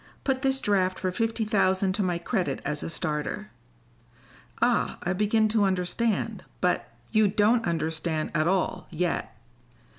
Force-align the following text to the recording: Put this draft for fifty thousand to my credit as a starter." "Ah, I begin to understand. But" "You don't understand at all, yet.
Put 0.23 0.41
this 0.41 0.59
draft 0.59 0.97
for 0.97 1.11
fifty 1.11 1.45
thousand 1.45 1.93
to 1.93 2.01
my 2.01 2.17
credit 2.17 2.59
as 2.65 2.81
a 2.81 2.89
starter." 2.89 3.51
"Ah, 4.59 4.97
I 5.03 5.13
begin 5.13 5.47
to 5.49 5.63
understand. 5.63 6.43
But" 6.59 6.91
"You 7.11 7.27
don't 7.27 7.67
understand 7.67 8.31
at 8.33 8.47
all, 8.47 8.87
yet. 8.89 9.37